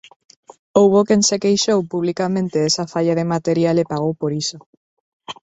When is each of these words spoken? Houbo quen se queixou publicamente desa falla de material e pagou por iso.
Houbo 0.77 0.99
quen 1.07 1.21
se 1.29 1.37
queixou 1.43 1.79
publicamente 1.93 2.55
desa 2.63 2.89
falla 2.93 3.17
de 3.19 3.25
material 3.33 3.75
e 3.79 3.89
pagou 3.91 4.13
por 4.21 4.31
iso. 4.43 4.57